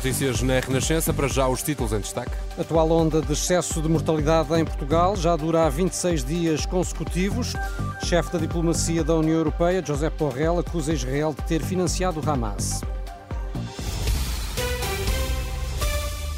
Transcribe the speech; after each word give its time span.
Notícias 0.00 0.40
na 0.40 0.58
Renascença, 0.58 1.12
para 1.12 1.28
já 1.28 1.46
os 1.46 1.62
títulos 1.62 1.92
em 1.92 2.00
destaque. 2.00 2.30
A 2.56 2.62
atual 2.62 2.90
onda 2.90 3.20
de 3.20 3.34
excesso 3.34 3.82
de 3.82 3.88
mortalidade 3.88 4.50
em 4.58 4.64
Portugal 4.64 5.14
já 5.14 5.36
dura 5.36 5.66
há 5.66 5.68
26 5.68 6.24
dias 6.24 6.64
consecutivos. 6.64 7.52
Chefe 8.06 8.32
da 8.32 8.38
diplomacia 8.38 9.04
da 9.04 9.14
União 9.14 9.36
Europeia, 9.36 9.84
José 9.84 10.08
Borrell, 10.08 10.58
acusa 10.58 10.94
Israel 10.94 11.34
de 11.38 11.44
ter 11.46 11.62
financiado 11.62 12.18
o 12.18 12.30
Hamas. 12.30 12.80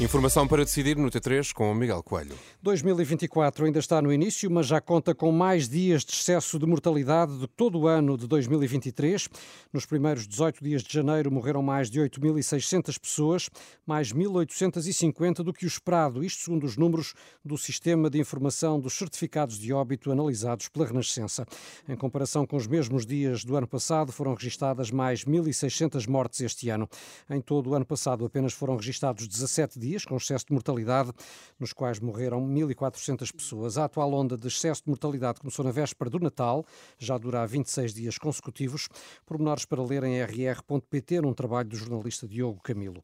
Informação 0.01 0.47
para 0.47 0.65
decidir 0.65 0.97
no 0.97 1.07
T3 1.11 1.53
com 1.53 1.71
o 1.71 1.75
Miguel 1.75 2.01
Coelho. 2.01 2.35
2024 2.63 3.67
ainda 3.67 3.77
está 3.77 4.01
no 4.01 4.11
início, 4.11 4.49
mas 4.49 4.65
já 4.65 4.81
conta 4.81 5.13
com 5.13 5.31
mais 5.31 5.69
dias 5.69 6.03
de 6.03 6.13
excesso 6.13 6.57
de 6.57 6.65
mortalidade 6.65 7.37
do 7.37 7.47
que 7.47 7.53
todo 7.55 7.79
o 7.79 7.87
ano 7.87 8.17
de 8.17 8.25
2023. 8.25 9.29
Nos 9.71 9.85
primeiros 9.85 10.27
18 10.27 10.63
dias 10.63 10.81
de 10.81 10.91
janeiro 10.91 11.31
morreram 11.31 11.61
mais 11.61 11.91
de 11.91 11.99
8.600 11.99 12.99
pessoas, 12.99 13.49
mais 13.85 14.11
1.850 14.11 15.35
do 15.43 15.53
que 15.53 15.63
o 15.63 15.67
esperado, 15.67 16.23
isto 16.23 16.41
segundo 16.41 16.63
os 16.63 16.75
números 16.75 17.13
do 17.45 17.55
Sistema 17.55 18.09
de 18.09 18.19
Informação 18.19 18.79
dos 18.79 18.93
Certificados 18.93 19.59
de 19.59 19.71
Óbito 19.71 20.11
analisados 20.11 20.69
pela 20.69 20.87
Renascença. 20.87 21.45
Em 21.87 21.95
comparação 21.95 22.47
com 22.47 22.57
os 22.57 22.65
mesmos 22.65 23.05
dias 23.05 23.45
do 23.45 23.55
ano 23.55 23.67
passado, 23.67 24.11
foram 24.11 24.33
registadas 24.33 24.89
mais 24.89 25.23
1.600 25.23 26.09
mortes 26.09 26.41
este 26.41 26.69
ano. 26.69 26.89
Em 27.29 27.39
todo 27.39 27.69
o 27.69 27.75
ano 27.75 27.85
passado, 27.85 28.25
apenas 28.25 28.53
foram 28.53 28.75
registados 28.75 29.27
17 29.27 29.82
dias 29.83 30.05
com 30.05 30.15
excesso 30.15 30.45
de 30.47 30.53
mortalidade, 30.53 31.11
nos 31.59 31.73
quais 31.73 31.99
morreram 31.99 32.41
1.400 32.41 33.31
pessoas. 33.33 33.77
A 33.77 33.85
atual 33.85 34.13
onda 34.13 34.37
de 34.37 34.47
excesso 34.47 34.83
de 34.83 34.89
mortalidade 34.89 35.39
começou 35.39 35.65
na 35.65 35.71
véspera 35.71 36.09
do 36.09 36.19
Natal, 36.19 36.65
já 36.97 37.17
dura 37.17 37.41
há 37.41 37.45
26 37.45 37.93
dias 37.93 38.17
consecutivos. 38.17 38.87
Pormenores 39.25 39.65
para 39.65 39.83
ler 39.83 40.03
em 40.03 40.21
rr.pt, 40.21 41.21
num 41.21 41.33
trabalho 41.33 41.69
do 41.69 41.75
jornalista 41.75 42.27
Diogo 42.27 42.61
Camilo. 42.61 43.01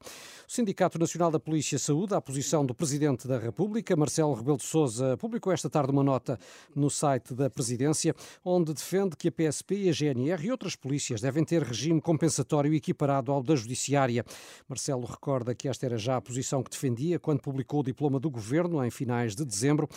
O 0.48 0.52
Sindicato 0.52 0.98
Nacional 0.98 1.32
da 1.32 1.40
Polícia 1.40 1.78
Saúde, 1.78 2.14
à 2.14 2.22
posição 2.22 2.66
do 2.66 2.74
Presidente 2.74 3.28
da 3.28 3.38
República, 3.38 3.96
Marcelo 3.96 4.34
Rebelo 4.34 4.58
de 4.58 4.66
Sousa, 4.66 5.18
publicou 5.18 5.52
esta 5.52 5.70
tarde 5.70 5.92
uma 5.92 6.04
nota 6.04 6.40
no 6.76 6.90
site 6.90 7.34
da 7.34 7.50
Presidência, 7.50 8.16
onde 8.44 8.74
defende 8.74 9.16
que 9.16 9.28
a 9.28 9.32
PSP 9.32 9.90
a 9.90 9.92
GNR 9.92 10.46
e 10.46 10.52
outras 10.52 10.76
polícias 10.76 11.22
devem 11.22 11.44
ter 11.44 11.64
regime 11.64 12.02
compensatório 12.02 12.74
equiparado 12.74 13.32
ao 13.32 13.44
da 13.44 13.56
Judiciária. 13.56 14.24
Marcelo 14.68 15.06
recorda 15.06 15.56
que 15.56 15.68
esta 15.68 15.86
era 15.86 15.98
já 15.98 16.18
a 16.18 16.22
posição 16.22 16.64
que 16.64 16.69
defendia 16.70 17.20
quando 17.20 17.42
publicou 17.42 17.82
o 17.82 17.84
diploma 17.84 18.20
do 18.20 18.30
governo 18.30 18.84
em 18.84 18.90
finais 18.90 19.36
de 19.36 19.46
dezembro 19.46 19.88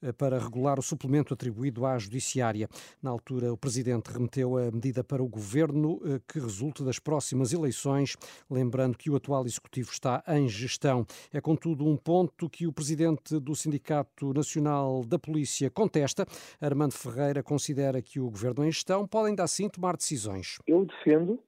eh, 0.00 0.12
para 0.12 0.38
regular 0.38 0.78
o 0.78 0.82
suplemento 0.82 1.34
atribuído 1.34 1.84
à 1.84 1.98
Judiciária. 1.98 2.68
Na 3.02 3.10
altura, 3.10 3.52
o 3.52 3.56
Presidente 3.56 4.12
remeteu 4.12 4.56
a 4.56 4.70
medida 4.70 5.02
para 5.02 5.22
o 5.22 5.28
Governo 5.28 6.00
eh, 6.04 6.20
que 6.28 6.38
resulte 6.38 6.84
das 6.84 6.98
próximas 6.98 7.52
eleições, 7.52 8.16
lembrando 8.48 8.96
que 8.96 9.10
o 9.10 9.16
atual 9.16 9.44
Executivo 9.44 9.90
está 9.90 10.22
em 10.28 10.48
gestão. 10.48 11.04
É, 11.32 11.40
contudo, 11.40 11.84
um 11.84 11.96
ponto 11.96 12.48
que 12.48 12.66
o 12.66 12.72
Presidente 12.72 13.40
do 13.40 13.56
Sindicato 13.56 14.32
Nacional 14.32 15.04
da 15.04 15.18
Polícia 15.18 15.68
contesta. 15.70 16.24
Armando 16.60 16.92
Ferreira 16.92 17.42
considera 17.42 18.00
que 18.00 18.20
o 18.20 18.30
Governo 18.30 18.64
em 18.64 18.70
gestão 18.70 19.06
pode 19.06 19.30
ainda 19.30 19.42
assim 19.42 19.68
tomar 19.68 19.96
decisões. 19.96 20.58
Eu 20.66 20.84
defendo 20.84 21.42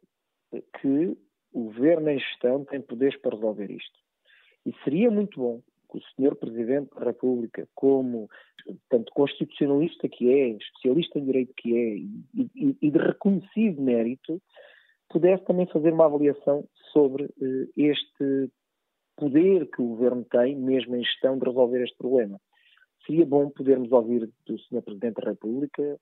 que 0.81 1.17
o 1.53 1.65
Governo 1.65 2.11
em 2.11 2.19
gestão 2.19 2.65
tem 2.65 2.81
poderes 2.81 3.17
para 3.21 3.37
resolver 3.37 3.71
isto. 3.71 4.00
E 4.67 4.75
seria 4.85 5.11
muito 5.11 5.39
bom 5.39 5.61
que 5.91 5.99
o 5.99 6.01
Sr. 6.01 6.37
Presidente 6.37 6.95
da 6.95 7.05
República, 7.05 7.69
como 7.75 8.29
tanto 8.89 9.13
constitucionalista 9.13 10.09
que 10.09 10.31
é, 10.31 10.49
especialista 10.51 11.19
em 11.19 11.25
direito 11.25 11.53
que 11.57 11.77
é 11.77 11.97
e, 12.41 12.77
e 12.81 12.91
de 12.91 12.99
reconhecido 12.99 13.81
mérito, 13.81 14.41
pudesse 15.09 15.45
também 15.45 15.67
fazer 15.67 15.93
uma 15.93 16.07
avaliação 16.07 16.65
sobre 16.93 17.25
uh, 17.25 17.71
este 17.77 18.51
poder 19.17 19.69
que 19.71 19.83
o 19.83 19.89
Governo 19.89 20.25
tem, 20.25 20.57
mesmo 20.57 20.97
em 20.97 21.05
gestão, 21.05 21.39
de 21.39 21.45
resolver 21.45 21.83
este 21.83 21.97
problema. 21.97 22.41
Seria 23.07 23.27
bom 23.27 23.51
podermos 23.51 23.91
ouvir 23.93 24.31
do 24.47 24.59
Sr. 24.59 24.83
Presidente 24.83 25.21
da 25.21 25.31
República 25.31 25.99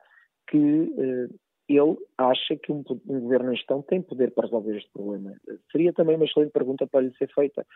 que 0.49 0.57
uh, 0.59 1.35
ele 1.69 1.97
acha 2.17 2.57
que 2.57 2.73
um, 2.73 2.83
um, 3.09 3.21
governo 3.21 3.53
em 3.53 3.57
gestão 3.57 3.83
tem 3.83 4.01
poder 4.01 4.31
para 4.33 4.45
resolver 4.45 4.77
este 4.77 4.91
problema. 4.91 5.35
Seria 5.71 5.93
também 5.93 6.17
uma 6.17 6.25
excelente 6.25 6.51
pergunta 6.51 6.87
para 6.87 7.01
lhe 7.01 7.15
ser 7.17 7.33
feita. 7.33 7.67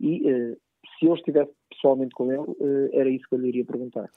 E 0.00 0.22
uh, 0.30 0.56
se 0.98 1.06
eu 1.06 1.14
estivesse 1.14 1.52
pessoalmente 1.74 2.14
com 2.14 2.30
ele, 2.30 2.42
uh, 2.42 2.90
era 2.92 3.08
isso 3.08 3.24
que 3.28 3.34
eu 3.34 3.38
lhe 3.38 3.48
iria 3.48 3.64
perguntar. 3.64 4.10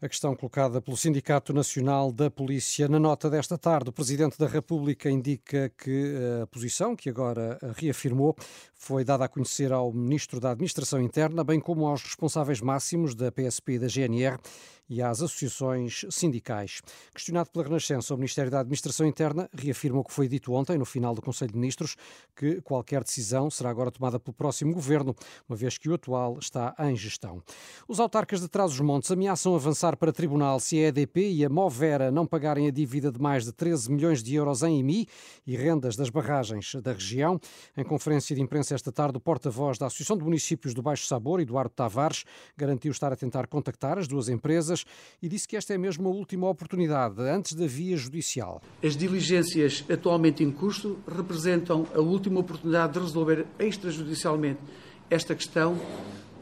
A 0.00 0.08
questão 0.08 0.34
colocada 0.34 0.80
pelo 0.80 0.96
Sindicato 0.96 1.52
Nacional 1.52 2.10
da 2.10 2.30
Polícia. 2.30 2.88
Na 2.88 2.98
nota 2.98 3.28
desta 3.28 3.58
tarde, 3.58 3.90
o 3.90 3.92
Presidente 3.92 4.38
da 4.38 4.46
República 4.46 5.10
indica 5.10 5.70
que 5.76 6.14
a 6.42 6.46
posição, 6.46 6.96
que 6.96 7.10
agora 7.10 7.58
reafirmou, 7.76 8.34
foi 8.74 9.04
dada 9.04 9.26
a 9.26 9.28
conhecer 9.28 9.72
ao 9.72 9.92
Ministro 9.92 10.40
da 10.40 10.52
Administração 10.52 11.02
Interna, 11.02 11.44
bem 11.44 11.60
como 11.60 11.86
aos 11.86 12.02
responsáveis 12.02 12.62
máximos 12.62 13.14
da 13.14 13.30
PSP 13.30 13.74
e 13.74 13.78
da 13.78 13.88
GNR 13.88 14.38
e 14.90 15.00
às 15.00 15.22
associações 15.22 16.04
sindicais. 16.10 16.82
Questionado 17.14 17.50
pela 17.50 17.64
Renascença, 17.64 18.12
o 18.12 18.16
Ministério 18.16 18.50
da 18.50 18.60
Administração 18.60 19.06
Interna 19.06 19.48
reafirma 19.56 20.00
o 20.00 20.04
que 20.04 20.12
foi 20.12 20.26
dito 20.26 20.52
ontem 20.52 20.76
no 20.76 20.84
final 20.84 21.14
do 21.14 21.22
Conselho 21.22 21.52
de 21.52 21.58
Ministros, 21.58 21.94
que 22.34 22.60
qualquer 22.60 23.04
decisão 23.04 23.48
será 23.48 23.70
agora 23.70 23.92
tomada 23.92 24.18
pelo 24.18 24.34
próximo 24.34 24.74
governo, 24.74 25.14
uma 25.48 25.56
vez 25.56 25.78
que 25.78 25.88
o 25.88 25.94
atual 25.94 26.38
está 26.40 26.74
em 26.80 26.96
gestão. 27.00 27.42
Os 27.88 27.98
autarcas 27.98 28.40
de 28.40 28.48
Trás-os-Montes 28.48 29.10
ameaçam 29.10 29.54
avançar 29.54 29.96
para 29.96 30.12
tribunal 30.12 30.60
se 30.60 30.76
a 30.78 30.88
EDP 30.88 31.30
e 31.32 31.44
a 31.44 31.48
Movera 31.48 32.10
não 32.10 32.26
pagarem 32.26 32.68
a 32.68 32.70
dívida 32.70 33.10
de 33.10 33.20
mais 33.20 33.44
de 33.44 33.52
13 33.52 33.90
milhões 33.90 34.22
de 34.22 34.34
euros 34.34 34.62
em 34.62 34.78
IMI 34.78 35.06
e 35.46 35.56
rendas 35.56 35.96
das 35.96 36.10
barragens 36.10 36.74
da 36.76 36.92
região. 36.92 37.40
Em 37.76 37.84
conferência 37.84 38.34
de 38.36 38.42
imprensa 38.42 38.74
esta 38.74 38.92
tarde, 38.92 39.16
o 39.16 39.20
porta-voz 39.20 39.78
da 39.78 39.86
Associação 39.86 40.16
de 40.16 40.24
Municípios 40.24 40.74
do 40.74 40.82
Baixo 40.82 41.06
Sabor, 41.06 41.40
Eduardo 41.40 41.72
Tavares, 41.74 42.24
garantiu 42.56 42.92
estar 42.92 43.12
a 43.12 43.16
tentar 43.16 43.46
contactar 43.46 43.98
as 43.98 44.06
duas 44.06 44.28
empresas 44.28 44.84
e 45.22 45.28
disse 45.28 45.48
que 45.48 45.56
esta 45.56 45.74
é 45.74 45.78
mesmo 45.78 46.08
a 46.08 46.12
última 46.12 46.48
oportunidade 46.48 47.20
antes 47.22 47.54
da 47.54 47.66
via 47.66 47.96
judicial. 47.96 48.60
As 48.82 48.96
diligências 48.96 49.84
atualmente 49.90 50.42
em 50.42 50.50
curso 50.50 50.98
representam 51.06 51.86
a 51.94 52.00
última 52.00 52.40
oportunidade 52.40 52.94
de 52.94 53.00
resolver 53.00 53.46
extrajudicialmente 53.58 54.60
esta 55.08 55.34
questão, 55.34 55.76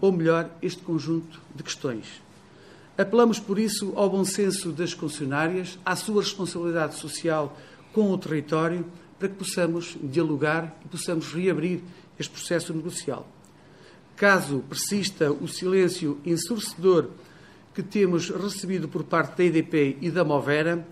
ou 0.01 0.13
melhor, 0.13 0.51
este 0.63 0.83
conjunto 0.83 1.41
de 1.55 1.63
questões. 1.63 2.23
Apelamos, 2.97 3.39
por 3.39 3.59
isso, 3.59 3.93
ao 3.95 4.11
bom 4.11 4.25
senso 4.25 4.73
das 4.73 4.93
concessionárias, 4.93 5.79
à 5.85 5.95
sua 5.95 6.23
responsabilidade 6.23 6.97
social 6.97 7.57
com 7.93 8.11
o 8.11 8.19
território, 8.19 8.85
para 9.19 9.29
que 9.29 9.37
possamos 9.37 9.97
dialogar 10.03 10.77
e 10.85 10.89
possamos 10.89 11.33
reabrir 11.33 11.81
este 12.19 12.33
processo 12.33 12.73
negocial. 12.75 13.27
Caso 14.17 14.65
persista 14.69 15.31
o 15.31 15.47
silêncio 15.47 16.19
ensurdecedor 16.27 17.11
que 17.73 17.83
temos 17.83 18.31
recebido 18.31 18.89
por 18.89 19.05
parte 19.05 19.37
da 19.37 19.45
EDP 19.45 19.99
e 20.01 20.11
da 20.11 20.25
Movera, 20.25 20.85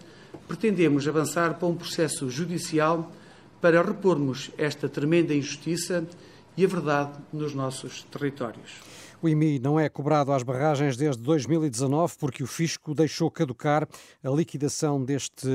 pretendemos 0.47 1.09
avançar 1.09 1.55
para 1.55 1.67
um 1.67 1.75
processo 1.75 2.31
judicial 2.31 3.13
para 3.61 3.83
repormos 3.83 4.53
esta 4.57 4.89
tremenda 4.89 5.35
injustiça 5.35 6.07
e 6.57 6.65
a 6.65 6.69
verdade 6.69 7.19
nos 7.33 7.55
nossos 7.55 8.05
territórios. 8.05 8.71
O 9.23 9.29
IMI 9.29 9.59
não 9.59 9.81
é 9.81 9.89
cobrado 9.89 10.31
às 10.31 10.43
barragens 10.43 10.97
desde 10.97 11.23
2019 11.23 12.15
porque 12.19 12.43
o 12.43 12.47
fisco 12.47 12.95
deixou 12.95 13.31
caducar 13.31 13.89
a 14.23 14.29
liquidação 14.29 15.03
deste 15.03 15.49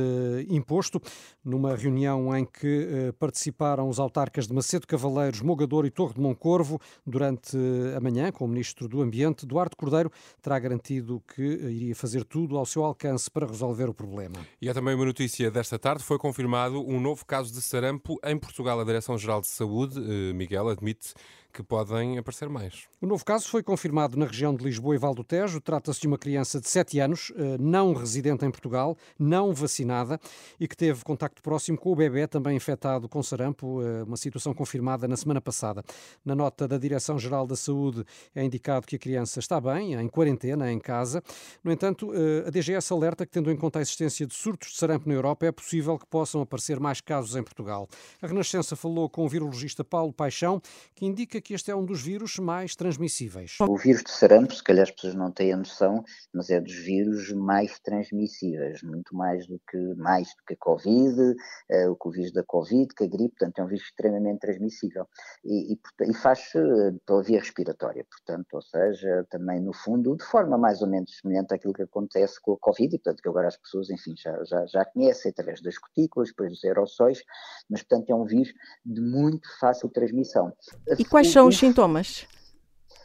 imposto 0.50 1.00
numa 1.44 1.76
reunião 1.76 2.36
em 2.36 2.44
que 2.44 2.88
eh, 2.90 3.12
participaram 3.14 3.88
os 3.88 4.00
autarcas 4.00 4.48
de 4.48 4.54
Macedo 4.54 4.88
Cavaleiros, 4.88 5.42
Mogador 5.42 5.86
e 5.86 5.92
Torre 5.92 6.16
de 6.16 6.20
Moncorvo 6.20 6.80
durante 7.06 7.56
a 7.96 8.00
manhã 8.00 8.32
com 8.32 8.46
o 8.46 8.48
Ministro 8.48 8.88
do 8.88 9.02
Ambiente, 9.02 9.46
Duarte 9.46 9.76
Cordeiro, 9.76 10.12
terá 10.42 10.58
garantido 10.58 11.22
que 11.36 11.42
iria 11.42 11.96
fazer 11.96 12.24
tudo 12.26 12.58
ao 12.58 12.66
seu 12.66 12.84
alcance 12.84 13.30
para 13.30 13.46
resolver 13.46 13.90
o 13.90 13.94
problema. 13.94 14.36
E 14.62 14.70
há 14.70 14.74
também 14.74 14.96
uma 14.96 15.06
notícia 15.06 15.52
desta 15.52 15.78
tarde, 15.78 16.04
foi 16.04 16.18
confirmado 16.18 16.82
um 16.88 17.00
novo 17.00 17.26
caso 17.26 17.54
de 17.54 17.62
sarampo 17.62 18.20
em 18.24 18.38
Portugal. 18.38 18.80
A 18.80 18.84
Direção-Geral 18.84 19.42
de 19.42 19.48
Saúde, 19.48 20.00
eh, 20.00 20.34
Miguel, 20.34 20.68
admite 20.68 21.14
que 21.52 21.62
podem 21.62 22.18
aparecer 22.18 22.50
mais. 22.50 22.88
O 23.02 23.08
novo 23.08 23.26
caso 23.26 23.48
foi 23.50 23.62
confirmado 23.62 24.18
na 24.18 24.26
região 24.26 24.56
de 24.56 24.64
Lisboa 24.64 24.96
e 24.96 24.98
Val 24.98 25.14
do 25.14 25.24
Tejo. 25.24 25.60
Trata-se 25.60 26.02
de 26.02 26.08
uma 26.08 26.18
criança 26.18 26.60
de 26.60 26.70
7 26.70 27.00
anos, 27.00 27.32
eh, 27.36 27.58
não 27.60 27.94
residente 27.94 28.46
em 28.46 28.52
Portugal, 28.52 28.98
não 29.20 29.54
vacinada 29.54 30.20
e 30.60 30.68
que 30.68 30.78
teve 30.78 31.04
contacto 31.04 31.42
próximo 31.42 31.78
com 31.78 31.92
o 31.92 31.96
bebê 31.96 32.28
também 32.28 32.56
infectado 32.56 33.10
com 33.10 33.22
sarampo, 33.22 33.82
eh, 33.82 34.04
uma 34.04 34.18
situação 34.18 34.54
confirmada 34.54 35.08
na 35.08 35.18
semana 35.18 35.42
passada. 35.42 35.84
Na 36.24 36.36
nota 36.36 36.68
da 36.68 36.78
Direção-Geral 36.78 37.46
da 37.46 37.56
Saúde 37.56 38.06
é 38.34 38.44
indicado 38.44 38.88
que 38.88 38.96
a 38.96 39.00
criança 39.00 39.40
está 39.40 39.60
bem, 39.60 39.94
em 39.94 40.08
quarentena, 40.08 40.72
em 40.72 40.80
casa. 40.80 41.22
No 41.64 41.72
entanto, 41.72 42.14
eh, 42.14 42.48
a 42.48 42.50
DGS 42.50 42.94
alerta 42.94 43.26
que, 43.26 43.32
tendo 43.32 43.52
em 43.52 43.58
conta 43.58 43.80
a 43.80 43.82
existência 43.82 44.26
de 44.26 44.34
surtos 44.34 44.72
de 44.72 44.78
sarampo 44.78 45.10
na 45.10 45.16
Europa, 45.16 45.46
é 45.46 45.52
possível 45.52 45.98
que 45.98 46.06
possam 46.06 46.42
aparecer 46.42 46.80
mais 46.80 47.02
casos 47.02 47.36
em 47.36 47.44
Portugal. 47.44 47.90
A 48.22 48.28
Renascença 48.28 48.76
falou 48.76 49.10
com 49.10 49.26
o 49.26 49.30
virologista 49.30 49.84
Paulo 49.84 50.14
Paixão, 50.14 50.62
que 50.96 51.06
indica 51.06 51.41
que 51.42 51.54
este 51.54 51.72
é 51.72 51.76
um 51.76 51.86
dos 51.86 52.02
vírus 52.02 52.38
mais 52.38 52.76
transmissíveis. 52.76 53.58
O 53.62 53.78
vírus 53.78 54.04
de 54.04 54.12
sarampo, 54.12 54.54
se 54.54 54.64
calhar 54.64 54.84
as 54.84 54.92
pessoas 54.92 55.16
não 55.16 55.32
têm 55.32 55.54
a 55.54 55.58
noção, 55.58 56.04
mas 56.34 56.50
é 56.50 56.60
dos 56.60 56.74
vírus 56.74 57.32
mais 57.34 57.80
transmissíveis, 57.80 58.82
muito 58.84 59.16
mais 59.16 59.48
do 59.48 59.60
que 59.70 59.78
mais 59.96 60.28
do 60.28 60.44
que 60.48 60.54
a 60.54 60.58
Covid, 60.58 61.20
uh, 61.22 61.98
o 62.00 62.12
vírus 62.12 62.32
da 62.32 62.44
Covid, 62.44 62.94
que 62.96 63.04
a 63.04 63.08
gripe, 63.08 63.36
portanto 63.38 63.60
é 63.60 63.64
um 63.64 63.68
vírus 63.68 63.86
extremamente 63.86 64.40
transmissível 64.40 65.08
e, 65.44 65.74
e, 65.74 65.80
e 66.10 66.14
faz 66.14 66.40
uh, 66.56 67.00
pela 67.06 67.24
via 67.24 67.40
respiratória, 67.40 68.06
portanto, 68.10 68.54
ou 68.54 68.62
seja, 68.62 69.26
também 69.30 69.60
no 69.60 69.74
fundo, 69.74 70.16
de 70.16 70.24
forma 70.26 70.58
mais 70.58 70.82
ou 70.82 70.88
menos 70.88 71.18
semelhante 71.20 71.54
àquilo 71.54 71.74
que 71.74 71.84
acontece 71.84 72.40
com 72.42 72.54
a 72.54 72.58
Covid, 72.60 72.96
e 72.96 73.00
portanto 73.00 73.22
que 73.22 73.30
agora 73.30 73.48
as 73.48 73.58
pessoas, 73.58 73.90
enfim, 73.90 74.14
já, 74.18 74.44
já, 74.44 74.66
já 74.68 74.86
conhecem 74.86 75.32
através 75.32 75.62
das 75.62 75.78
cutículas, 75.78 76.30
depois 76.30 76.52
dos 76.52 76.64
aerossóis, 76.64 77.24
mas 77.70 77.82
portanto 77.84 78.10
é 78.10 78.16
um 78.16 78.26
vírus 78.26 78.54
de 78.86 79.02
muito 79.02 79.48
fácil 79.60 79.90
transmissão. 79.90 80.54
E 80.98 81.06
quais 81.06 81.31
são 81.32 81.48
os 81.48 81.58
sintomas? 81.58 82.28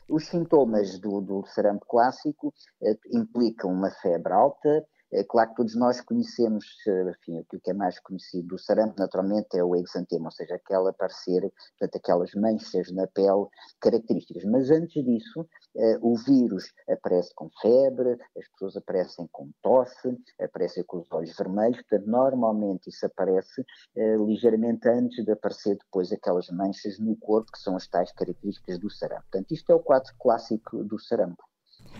Os 0.09 0.27
sintomas 0.27 0.99
do, 0.99 1.21
do 1.21 1.45
sarampo 1.47 1.85
clássico 1.87 2.53
eh, 2.83 2.97
implicam 3.13 3.71
uma 3.73 3.91
febre 3.91 4.33
alta, 4.33 4.87
é 5.13 5.23
claro 5.23 5.51
que 5.51 5.57
todos 5.57 5.77
nós 5.77 6.01
conhecemos, 6.01 6.67
enfim, 6.87 7.39
aquilo 7.39 7.63
que 7.63 7.71
é 7.71 7.75
mais 7.75 7.99
conhecido 8.01 8.49
do 8.49 8.59
sarampo, 8.59 8.97
naturalmente, 8.99 9.57
é 9.57 9.63
o 9.63 9.77
exantema, 9.77 10.27
ou 10.27 10.33
seja, 10.33 10.57
aquela 10.57 10.91
aparecer, 10.91 11.41
portanto, 11.79 11.97
aquelas 11.97 12.35
manchas 12.35 12.91
na 12.91 13.07
pele 13.07 13.47
características. 13.81 14.45
Mas 14.45 14.71
antes 14.71 15.05
disso, 15.05 15.41
eh, 15.41 15.66
o 16.01 16.17
vírus 16.17 16.73
aparece 16.89 17.35
com 17.35 17.51
febre, 17.61 18.17
as 18.37 18.49
pessoas 18.53 18.77
aparecem 18.77 19.29
com 19.31 19.51
tosse, 19.63 20.17
aparecem 20.41 20.85
com 20.85 20.99
os 20.99 21.11
olhos 21.13 21.37
vermelhos, 21.37 21.77
portanto, 21.83 22.07
normalmente 22.07 22.89
isso 22.89 23.05
aparece 23.07 23.65
eh, 23.97 24.17
ligeiramente 24.17 24.89
antes 24.89 25.25
de 25.25 25.33
aparecer 25.33 25.77
depois 25.77 26.13
aquelas 26.13 26.49
manchas 26.51 26.99
no 26.99 27.17
corpo, 27.17 27.53
que 27.53 27.59
são 27.59 27.77
as 27.77 27.87
tais 27.87 28.13
características 28.13 28.79
do 28.79 28.91
sarampo. 28.91 29.23
Portanto, 29.31 29.53
isto 29.53 29.71
é 29.71 29.75
o 29.75 29.81
quadro 29.81 30.13
clássico 30.19 30.83
do 30.85 30.99
sarampo. 30.99 31.43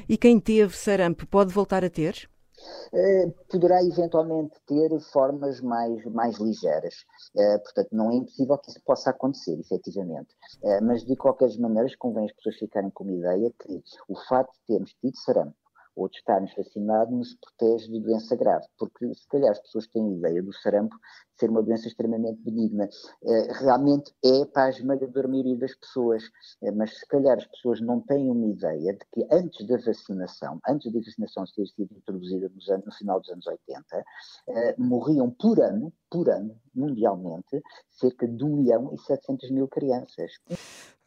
E 0.09 0.17
quem 0.17 0.41
teve 0.41 0.77
sarampo 0.77 1.27
pode 1.27 1.53
voltar 1.53 1.85
a 1.85 1.91
ter? 1.91 2.29
Eh, 2.93 3.27
poderá 3.51 3.83
eventualmente 3.83 4.59
ter 4.67 4.99
formas 5.13 5.61
mais, 5.61 6.05
mais 6.07 6.39
ligeiras. 6.39 7.05
Uh, 7.35 7.59
portanto, 7.63 7.89
não 7.93 8.11
é 8.11 8.15
impossível 8.17 8.59
que 8.59 8.71
isso 8.71 8.81
possa 8.85 9.11
acontecer, 9.11 9.59
efetivamente. 9.59 10.35
Uh, 10.63 10.83
mas, 10.83 11.05
de 11.05 11.17
qualquer 11.17 11.51
maneira, 11.59 11.89
convém 11.99 12.25
as 12.25 12.33
pessoas 12.33 12.57
ficarem 12.57 12.91
com 12.91 13.05
uma 13.05 13.13
ideia 13.13 13.53
que 13.59 13.83
o 14.09 14.17
facto 14.29 14.53
de 14.53 14.67
termos 14.67 14.95
tido 14.95 15.17
sarampo 15.17 15.57
ou 15.97 16.09
de 16.09 16.19
estarmos 16.19 16.55
vacinados 16.55 17.13
nos 17.13 17.35
protege 17.35 17.91
de 17.91 18.01
doença 18.01 18.37
grave, 18.37 18.67
porque 18.79 19.13
se 19.15 19.27
calhar 19.29 19.51
as 19.51 19.61
pessoas 19.61 19.87
têm 19.89 20.07
a 20.07 20.17
ideia 20.17 20.43
do 20.43 20.53
sarampo 20.53 20.95
ser 21.39 21.51
uma 21.51 21.63
doença 21.63 21.89
extremamente 21.89 22.41
benigna. 22.43 22.89
Eh, 23.25 23.53
realmente 23.53 24.13
é 24.25 24.45
para 24.47 24.65
a 24.65 24.71
esmagadora 24.71 25.29
maioria 25.29 25.57
das 25.57 25.75
pessoas, 25.75 26.23
eh, 26.63 26.71
mas 26.71 26.99
se 26.99 27.07
calhar 27.07 27.37
as 27.37 27.47
pessoas 27.47 27.81
não 27.81 28.01
têm 28.01 28.31
uma 28.31 28.47
ideia 28.47 28.93
de 28.93 29.05
que 29.13 29.27
antes 29.31 29.67
da 29.67 29.77
vacinação, 29.77 30.61
antes 30.69 30.93
da 30.93 31.01
vacinação 31.01 31.45
ter 31.55 31.67
sido 31.67 31.95
introduzida 31.95 32.51
no 32.85 32.93
final 32.93 33.21
dos 33.21 33.31
anos 33.31 33.47
80, 33.47 34.05
eh, 34.49 34.75
morriam 34.79 35.31
por 35.31 35.61
ano, 35.61 35.93
por 36.11 36.29
ano, 36.29 36.59
mundialmente, 36.75 37.63
cerca 37.91 38.27
de 38.27 38.45
1 38.45 38.57
milhão 38.57 38.95
e 38.95 38.99
700 38.99 39.51
mil 39.51 39.69
crianças. 39.69 40.33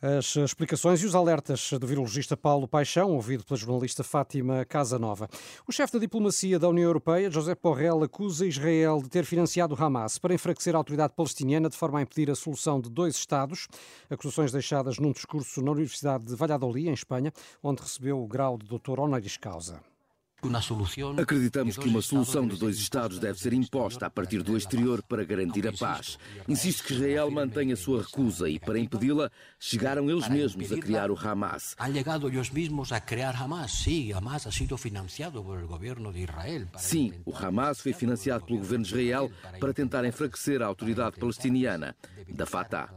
As 0.01 0.33
explicações 0.37 1.01
e 1.01 1.05
os 1.05 1.13
alertas 1.13 1.71
do 1.73 1.85
virologista 1.85 2.37
Paulo 2.37 2.65
Paixão, 2.69 3.11
ouvido 3.11 3.43
pela 3.43 3.59
jornalista 3.59 4.01
Fátima 4.01 4.63
Casanova. 4.63 5.27
O 5.67 5.73
chefe 5.73 5.91
da 5.91 5.99
diplomacia 5.99 6.57
da 6.57 6.69
União 6.69 6.85
Europeia, 6.85 7.29
José 7.29 7.53
Borrell, 7.53 8.01
acusa 8.03 8.47
Israel 8.47 9.01
de 9.03 9.09
ter 9.09 9.25
financiado 9.25 9.75
Hamas 9.77 10.17
para 10.17 10.33
enfraquecer 10.33 10.73
a 10.73 10.77
autoridade 10.77 11.11
palestiniana 11.13 11.67
de 11.67 11.75
forma 11.75 11.99
a 11.99 12.01
impedir 12.01 12.31
a 12.31 12.35
solução 12.35 12.79
de 12.79 12.89
dois 12.89 13.17
Estados. 13.17 13.67
Acusações 14.09 14.53
deixadas 14.53 14.99
num 14.99 15.11
discurso 15.11 15.61
na 15.61 15.71
Universidade 15.71 16.23
de 16.23 16.33
Valladolid, 16.33 16.87
em 16.87 16.93
Espanha, 16.93 17.33
onde 17.61 17.81
recebeu 17.81 18.23
o 18.23 18.27
grau 18.27 18.57
de 18.57 18.67
doutor 18.67 19.01
honoris 19.01 19.35
causa. 19.35 19.81
Acreditamos 21.19 21.77
que 21.77 21.87
uma 21.87 22.01
solução 22.01 22.47
de 22.47 22.57
dois 22.57 22.77
Estados 22.77 23.19
deve 23.19 23.39
ser 23.39 23.53
imposta 23.53 24.05
a 24.05 24.09
partir 24.09 24.41
do 24.41 24.55
exterior 24.55 25.03
para 25.03 25.23
garantir 25.23 25.67
a 25.67 25.73
paz. 25.73 26.17
Insisto 26.47 26.83
que 26.83 26.93
Israel 26.93 27.29
mantenha 27.29 27.73
a 27.73 27.77
sua 27.77 28.01
recusa 28.01 28.49
e, 28.49 28.59
para 28.59 28.79
impedi-la, 28.79 29.29
chegaram 29.59 30.09
eles 30.09 30.27
mesmos 30.29 30.71
a 30.71 30.77
criar 30.77 31.11
o 31.11 31.17
Hamas. 31.17 31.75
Sim, 36.77 37.13
o 37.25 37.35
Hamas 37.35 37.81
foi 37.81 37.93
financiado 37.93 38.45
pelo 38.45 38.59
governo 38.59 38.85
de 38.85 38.91
Israel 38.91 39.31
para 39.59 39.73
tentar 39.73 40.05
enfraquecer 40.05 40.61
a 40.61 40.65
autoridade 40.65 41.17
palestiniana 41.19 41.95
da 42.29 42.45
Fatah. 42.45 42.89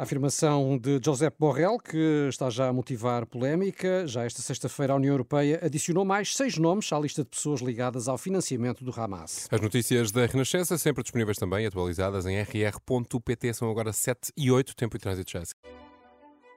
A 0.00 0.04
afirmação 0.04 0.78
de 0.78 0.98
Josep 1.04 1.36
Borrell, 1.38 1.78
que 1.78 2.26
está 2.30 2.48
já 2.48 2.68
a 2.68 2.72
motivar 2.72 3.26
polémica. 3.26 4.06
Já 4.06 4.24
esta 4.24 4.40
sexta-feira, 4.40 4.94
a 4.94 4.96
União 4.96 5.12
Europeia 5.12 5.60
adicionou 5.62 6.06
mais 6.06 6.34
seis 6.34 6.56
nomes 6.56 6.90
à 6.90 6.98
lista 6.98 7.22
de 7.22 7.28
pessoas 7.28 7.60
ligadas 7.60 8.08
ao 8.08 8.16
financiamento 8.16 8.82
do 8.82 8.98
Hamas. 8.98 9.46
As 9.50 9.60
notícias 9.60 10.10
da 10.10 10.24
Renascença, 10.24 10.78
sempre 10.78 11.02
disponíveis 11.02 11.36
também, 11.36 11.66
atualizadas 11.66 12.24
em 12.24 12.40
rr.pt, 12.40 13.52
são 13.52 13.70
agora 13.70 13.92
7 13.92 14.32
e 14.38 14.50
8, 14.50 14.74
tempo 14.74 14.96
e 14.96 14.98
trânsito 14.98 15.32
já. 15.32 15.42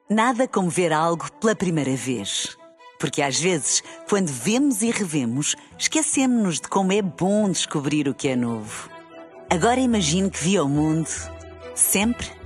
Nada 0.10 0.48
como 0.48 0.70
ver 0.70 0.94
algo 0.94 1.30
pela 1.42 1.54
primeira 1.54 1.98
vez. 1.98 2.58
Porque 2.98 3.22
às 3.22 3.38
vezes, 3.38 3.84
quando 4.08 4.30
vemos 4.30 4.82
e 4.82 4.90
revemos, 4.90 5.54
esquecemos-nos 5.78 6.62
de 6.62 6.70
como 6.70 6.94
é 6.94 7.02
bom 7.02 7.50
descobrir 7.50 8.08
o 8.08 8.14
que 8.14 8.30
é 8.30 8.38
novo. 8.38 8.90
Agora 9.50 9.82
imagine 9.82 10.30
que 10.30 10.42
viu 10.42 10.64
o 10.64 10.70
mundo 10.70 11.10
sempre 11.76 12.43